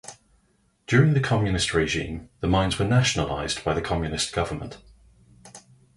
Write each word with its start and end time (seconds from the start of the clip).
During 0.87 1.13
the 1.13 1.19
communist 1.19 1.75
regime, 1.75 2.29
the 2.39 2.47
mines 2.47 2.79
were 2.79 2.87
nationalized 2.87 3.63
by 3.63 3.75
the 3.75 3.83
communist 3.83 4.33
government. 4.33 4.77